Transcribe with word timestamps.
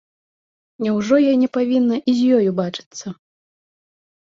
Няўжо 0.85 1.21
я 1.25 1.35
не 1.43 1.51
павінна 1.59 2.01
і 2.09 2.19
з 2.23 2.35
ёю 2.41 2.59
бачыцца? 2.65 3.19